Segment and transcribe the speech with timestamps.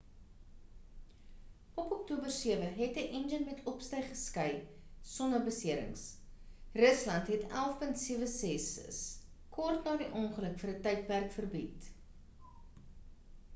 [1.81, 4.53] op oktober 7 het 'n enjin met opstyg geskei
[5.17, 6.03] sonder beserings.
[6.81, 8.99] rusland het il-76's
[9.59, 11.91] kort ná die ongeluk vir ń tydperk verbied